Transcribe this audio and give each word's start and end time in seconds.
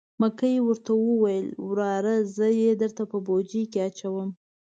مکۍ 0.21 0.55
ورته 0.61 0.91
وویل: 0.97 1.47
وراره 1.69 2.13
زه 2.35 2.47
یې 2.61 2.71
درته 2.81 3.03
په 3.11 3.17
بوجۍ 3.25 3.63
کې 3.71 3.79
اچوم. 3.87 4.29